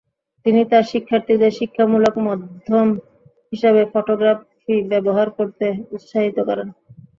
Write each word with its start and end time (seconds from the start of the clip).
তিনি 0.45 0.61
তার 0.71 0.83
শিক্ষার্থীদের 0.91 1.51
শিক্ষামূলক 1.59 2.13
মাধ্যম 2.27 2.87
হিসেবে 3.53 3.81
ফটোগ্রাফি 3.93 4.75
ব্যবহার 4.91 5.27
করতে 5.37 5.65
উৎসাহিত 5.95 6.37
করেন। 6.47 6.67